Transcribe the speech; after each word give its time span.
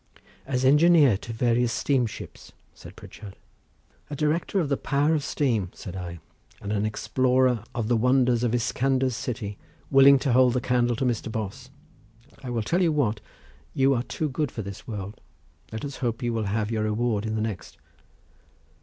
"As 0.47 0.65
engineer 0.65 1.15
to 1.17 1.31
various 1.31 1.71
steamships," 1.71 2.53
said 2.73 2.95
Pritchard. 2.95 3.35
"A 4.09 4.15
director 4.15 4.59
of 4.59 4.67
the 4.67 4.75
power 4.75 5.13
of 5.13 5.23
steam," 5.23 5.69
said 5.75 5.95
I, 5.95 6.17
"and 6.59 6.73
an 6.73 6.87
explorer 6.87 7.63
of 7.75 7.87
the 7.87 7.95
wonders 7.95 8.41
of 8.43 8.55
Iscander's 8.55 9.15
city 9.15 9.59
willing 9.91 10.17
to 10.17 10.33
hold 10.33 10.53
the 10.53 10.59
candle 10.59 10.95
to 10.95 11.05
Mr. 11.05 11.31
Bos. 11.31 11.69
I 12.43 12.49
will 12.49 12.63
tell 12.63 12.81
you 12.81 12.91
what, 12.91 13.21
you 13.75 13.93
are 13.93 14.01
too 14.01 14.27
good 14.27 14.51
for 14.51 14.63
this 14.63 14.87
world, 14.87 15.21
let 15.71 15.85
us 15.85 15.97
hope 15.97 16.23
you 16.23 16.33
will 16.33 16.45
have 16.45 16.71
your 16.71 16.85
reward 16.85 17.23
in 17.27 17.35
the 17.35 17.39
next." 17.41 17.77